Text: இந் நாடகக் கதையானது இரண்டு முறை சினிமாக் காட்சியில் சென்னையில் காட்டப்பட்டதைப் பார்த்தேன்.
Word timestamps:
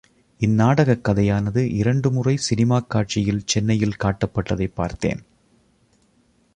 இந் 0.37 0.53
நாடகக் 0.53 1.07
கதையானது 1.07 1.57
இரண்டு 1.57 2.11
முறை 2.11 2.37
சினிமாக் 2.37 2.89
காட்சியில் 2.89 3.43
சென்னையில் 3.45 3.97
காட்டப்பட்டதைப் 4.03 4.75
பார்த்தேன். 4.75 5.23